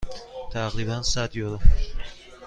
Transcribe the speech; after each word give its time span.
تقریبا 0.51 1.01
صد 1.03 1.35
یورو. 1.35 1.59